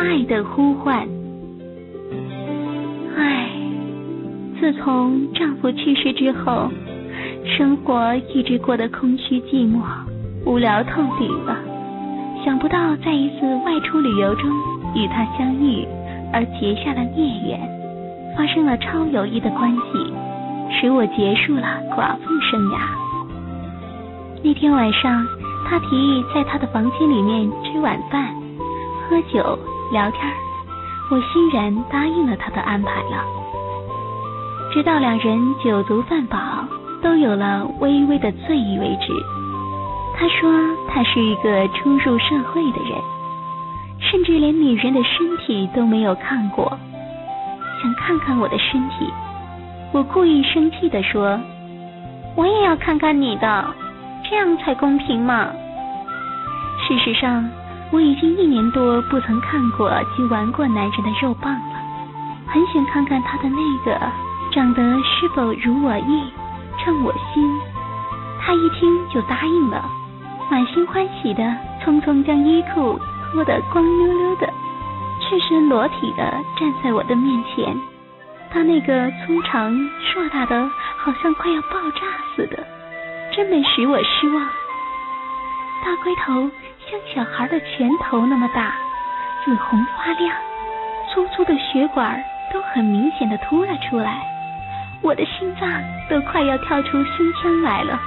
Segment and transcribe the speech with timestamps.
[0.00, 1.06] 爱的呼唤。
[3.18, 3.50] 唉，
[4.58, 6.70] 自从丈夫去世之后，
[7.44, 9.82] 生活一直过得空虚寂寞，
[10.46, 11.54] 无聊透顶了。
[12.42, 14.50] 想不到在一次外出旅游中
[14.94, 15.86] 与他相遇，
[16.32, 17.60] 而结下了孽缘，
[18.38, 20.14] 发生了超友谊的关系，
[20.80, 22.78] 使我结束了寡妇生涯。
[24.42, 25.26] 那天晚上，
[25.68, 28.34] 他提议在他的房间里面吃晚饭、
[29.06, 29.58] 喝酒。
[29.90, 30.20] 聊天，
[31.10, 33.24] 我欣然答应了他的安排了。
[34.72, 36.64] 直到两人酒足饭饱，
[37.02, 39.12] 都有了微微的醉意为止。
[40.16, 40.52] 他说
[40.88, 42.96] 他是一个初入社会的人，
[43.98, 46.78] 甚至连女人的身体都没有看过，
[47.82, 49.12] 想看看我的身体。
[49.92, 51.40] 我故意生气的说
[52.36, 53.74] ：“我也要看看你的，
[54.30, 55.48] 这样才公平嘛。”
[56.86, 57.50] 事实上。
[57.92, 61.80] 我已经一年多不曾看过及玩过男人的肉棒了，
[62.46, 64.00] 很想看看他的那个
[64.52, 66.22] 长得是否如我意，
[66.78, 67.60] 称我心。
[68.40, 69.84] 他一听就答应了，
[70.48, 71.42] 满心欢喜的
[71.84, 72.98] 匆匆将衣裤
[73.32, 74.46] 脱得光溜溜的，
[75.20, 76.22] 赤身裸体的
[76.58, 77.76] 站在我的面前。
[78.52, 82.00] 他那个粗长硕大的，好像快要爆炸
[82.36, 82.64] 似的，
[83.34, 84.44] 真没使我失望。
[85.84, 86.48] 大龟头。
[86.90, 88.74] 像小孩的拳头那么大，
[89.44, 90.34] 紫红发亮，
[91.08, 92.20] 粗粗的血管
[92.52, 94.20] 都很明显的凸了出来，
[95.00, 95.70] 我的心脏
[96.08, 98.00] 都快要跳出胸腔来了。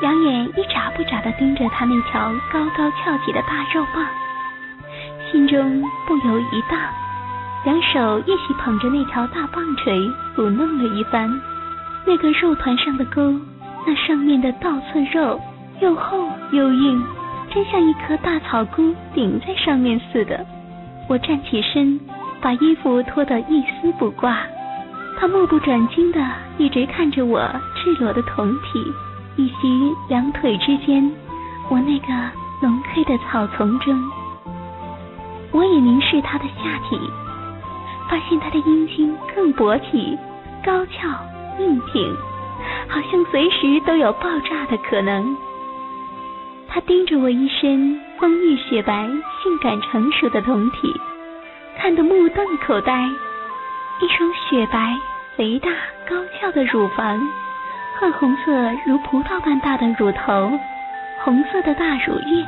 [0.00, 4.04] 两眼一眨不眨的盯着他那条高高翘起的大肉棒，
[5.30, 6.80] 心中不由一荡，
[7.64, 9.92] 两手一起捧着那条大棒槌
[10.34, 11.30] 抚弄了一番，
[12.04, 13.38] 那个肉团上的沟，
[13.86, 15.40] 那上面的倒刺肉
[15.80, 17.06] 又厚又硬。
[17.54, 20.44] 真像一颗大草菇顶在上面似的。
[21.08, 22.00] 我站起身，
[22.40, 24.38] 把衣服脱得一丝不挂。
[25.20, 26.20] 他目不转睛的
[26.58, 28.92] 一直看着我赤裸的胴体，
[29.36, 31.08] 以及两腿之间
[31.70, 32.08] 我那个
[32.60, 34.02] 浓黑的草丛中。
[35.52, 36.98] 我也凝视他的下体，
[38.10, 40.18] 发现他的阴茎更勃起、
[40.64, 41.08] 高翘、
[41.60, 42.12] 硬挺，
[42.88, 45.36] 好像随时都有爆炸的可能。
[46.74, 50.92] 他盯着我一身丰腴雪白、性感成熟的胴体，
[51.78, 53.08] 看得目瞪口呆。
[54.00, 54.92] 一双雪白、
[55.36, 55.70] 肥大、
[56.08, 57.22] 高翘的乳房，
[58.00, 58.50] 褐红色
[58.84, 60.58] 如葡萄般大的乳头，
[61.22, 62.44] 红色的大乳晕，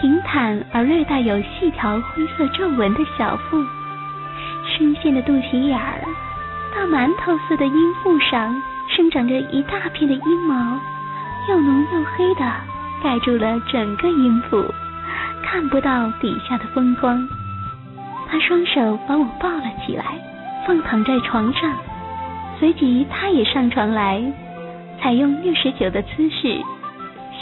[0.00, 3.62] 平坦而略带有细条灰色皱纹的小腹，
[4.66, 6.00] 深陷的肚脐眼儿，
[6.74, 10.80] 大馒头似的阴腹上生长着一大片的阴毛，
[11.50, 12.50] 又浓又黑的。
[13.06, 14.64] 盖住了整个阴府，
[15.44, 17.24] 看不到底下的风光。
[18.28, 20.04] 他双手把我抱了起来，
[20.66, 21.72] 放躺在床上，
[22.58, 24.20] 随即他也上床来，
[25.00, 26.60] 采用六十九的姿势，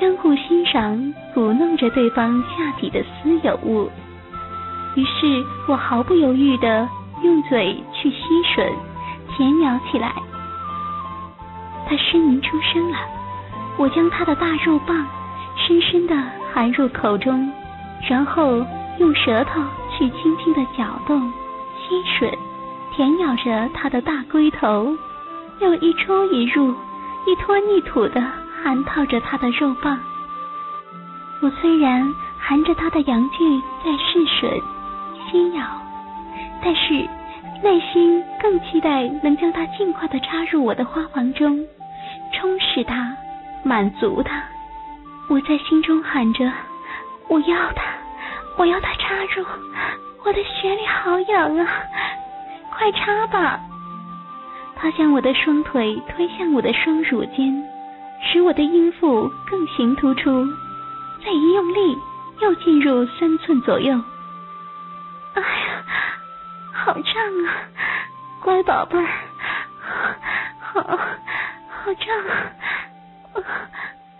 [0.00, 3.88] 相互欣赏，鼓弄着对方下体的私有物。
[4.96, 6.88] 于是我毫不犹豫地
[7.22, 8.16] 用嘴去吸
[8.52, 8.68] 吮、
[9.36, 10.12] 舔咬起来。
[11.88, 12.98] 他呻吟出声了，
[13.76, 15.06] 我将他的大肉棒。
[15.56, 16.14] 深深地
[16.52, 17.50] 含入口中，
[18.08, 18.64] 然后
[18.98, 21.20] 用舌头去轻轻地搅动、
[21.78, 22.32] 吸吮、
[22.94, 24.96] 舔咬着它的大龟头，
[25.60, 26.74] 又一出一入、
[27.26, 28.20] 一拖一吐地
[28.62, 29.98] 含套着它的肉棒。
[31.40, 34.62] 我虽然含着他的阳具在试吮、
[35.30, 35.64] 吸咬，
[36.62, 36.92] 但是
[37.62, 41.66] 内心更期待能将它尽快地插入我的花房中，
[42.32, 43.16] 充实它，
[43.64, 44.42] 满足它。
[45.28, 46.52] 我在心中喊着
[47.28, 47.82] ：“我要他，
[48.56, 49.44] 我要他插入，
[50.24, 51.66] 我的穴里好痒啊，
[52.70, 53.58] 快插吧！”
[54.76, 57.64] 他将我的双腿推向我的双乳间，
[58.24, 60.44] 使我的阴腹更形突出，
[61.24, 61.98] 再一用力，
[62.40, 63.98] 又进入三寸左右。
[65.34, 65.84] 哎呀，
[66.72, 67.54] 好胀啊，
[68.40, 69.08] 乖宝贝儿，
[70.60, 72.52] 好，好胀啊！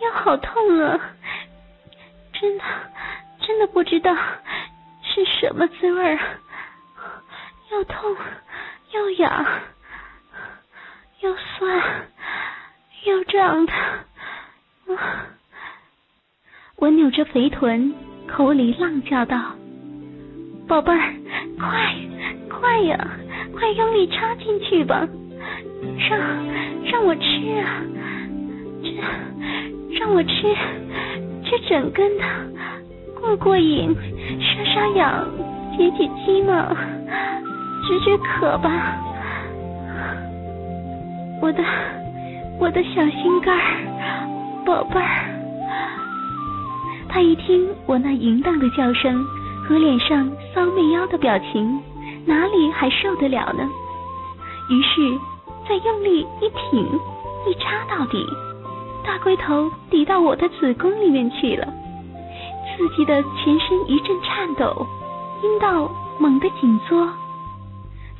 [0.00, 1.00] 腰好痛啊！
[2.32, 2.64] 真的，
[3.40, 4.14] 真的不知道
[5.02, 6.22] 是什么滋味啊？
[7.70, 8.16] 又痛
[8.92, 9.46] 又痒
[11.20, 11.82] 又酸
[13.04, 13.72] 又胀的。
[16.76, 17.92] 我扭着肥臀，
[18.28, 19.56] 口里浪叫道
[20.68, 21.12] ：“宝贝儿，
[21.58, 21.96] 快
[22.48, 23.08] 快呀，
[23.52, 25.06] 快用力插进去吧，
[26.08, 26.18] 让
[26.84, 27.82] 让我吃啊，
[28.82, 28.88] 这
[29.90, 30.30] 让我吃
[31.44, 32.24] 吃整根的，
[33.20, 33.94] 过过瘾，
[34.40, 35.26] 杀杀痒，
[35.76, 36.74] 解解饥嘛，
[37.86, 38.96] 止止渴吧，
[41.40, 41.64] 我的
[42.60, 45.34] 我的小心肝儿，宝贝儿。”
[47.08, 49.24] 他一听我那淫荡的叫声
[49.66, 51.80] 和脸上骚媚妖的表情，
[52.26, 53.66] 哪里还受得了呢？
[54.68, 55.18] 于是
[55.66, 56.84] 再用力一挺，
[57.46, 58.26] 一插到底，
[59.04, 64.86] 大龟头抵到我的子宫里面去了，刺激的全身一阵颤抖，
[65.42, 67.08] 阴道猛地紧缩，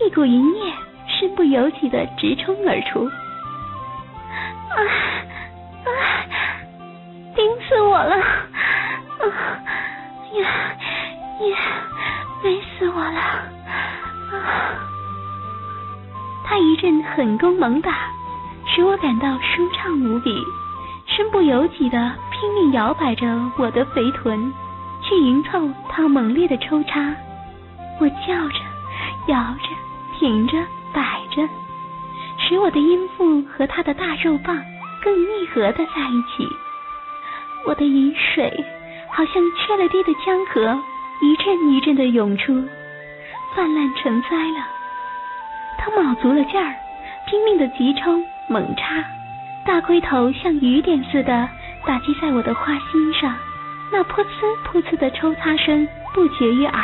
[0.00, 0.72] 一股淫液
[1.06, 4.76] 身不由己的直冲而出，啊
[5.84, 5.90] 啊！
[7.34, 8.14] 顶死我了！
[8.16, 9.24] 啊
[10.34, 10.48] 呀
[11.48, 11.56] 呀，
[12.42, 13.20] 美死我了！
[14.32, 14.38] 啊！
[16.44, 18.10] 他一阵狠攻猛打，
[18.74, 20.42] 使我感到舒畅无比，
[21.06, 23.26] 身不由己的拼命摇摆着
[23.58, 24.52] 我的肥臀，
[25.02, 27.14] 去迎凑他猛烈的抽插。
[28.00, 28.58] 我叫着、
[29.26, 29.68] 摇着、
[30.18, 30.56] 挺着、
[30.92, 31.46] 摆着，
[32.38, 34.56] 使我的阴部和他的大肉棒
[35.02, 36.48] 更密合的在一起。
[37.66, 38.64] 我的饮水。
[39.14, 40.82] 好像缺了堤的江河，
[41.20, 42.54] 一阵一阵的涌出，
[43.54, 44.66] 泛滥成灾了。
[45.76, 46.74] 他卯足了劲儿，
[47.28, 49.04] 拼命的急冲猛插，
[49.64, 51.48] 大龟头像雨点似的
[51.86, 53.34] 打击在我的花心上，
[53.90, 56.82] 那噗呲噗呲的抽插声不绝于耳。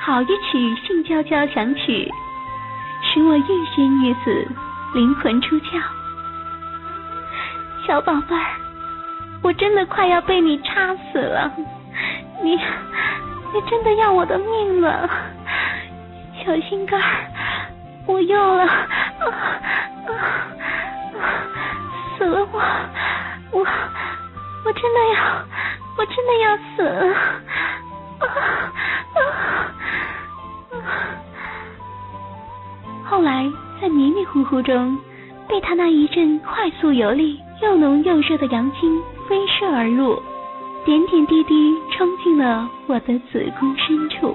[0.00, 2.12] 好一曲性交交响曲，
[3.02, 4.46] 使我欲仙欲死，
[4.94, 5.80] 灵魂出窍。
[7.86, 8.46] 小宝贝儿。
[9.40, 11.52] 我真的快要被你插死了，
[12.42, 15.08] 你你真的要我的命了，
[16.44, 17.00] 小心肝，
[18.06, 18.82] 我要了，啊！
[22.18, 22.60] 死了我，
[23.52, 23.66] 我
[24.64, 25.16] 我真的要，
[25.96, 27.14] 我真的要死了，
[33.04, 33.50] 后来
[33.80, 34.98] 在迷迷糊糊中，
[35.48, 39.02] 被他那一阵快速有力、又浓又热的阳精。
[39.28, 40.22] 飞射而入，
[40.86, 44.34] 点点滴滴冲进了我的子宫深处。